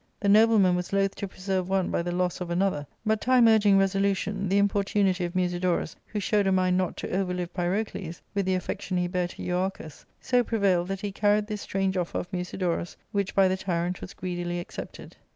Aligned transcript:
"The 0.19 0.29
nobleman 0.29 0.75
was 0.75 0.91
loth 0.93 1.13
to 1.17 1.27
preserve 1.27 1.69
one 1.69 1.91
by 1.91 2.01
the 2.01 2.11
loss 2.11 2.41
of 2.41 2.49
an 2.49 2.59
other; 2.63 2.87
but 3.05 3.21
time 3.21 3.47
urging 3.47 3.77
resolution, 3.77 4.49
the 4.49 4.57
importunity 4.57 5.25
of 5.25 5.33
Musi 5.35 5.59
dorus, 5.61 5.95
who 6.07 6.19
showed 6.19 6.47
a 6.47 6.51
mind 6.51 6.75
not 6.75 6.97
to 6.97 7.15
overlive 7.15 7.53
Pyrocles, 7.53 8.19
with 8.33 8.47
the 8.47 8.55
affection 8.55 8.97
he 8.97 9.07
bare 9.07 9.27
to 9.27 9.43
Euarchus, 9.43 10.03
so 10.19 10.43
prevailed 10.43 10.87
that 10.87 11.01
he 11.01 11.11
carried 11.11 11.45
this 11.45 11.61
strange 11.61 11.97
offer 11.97 12.17
of 12.17 12.31
Musidorus, 12.33 12.97
which 13.11 13.35
by 13.35 13.47
the 13.47 13.55
tyrant 13.57 14.01
was 14.01 14.15
greedily 14.15 14.59
accepted. 14.59 15.17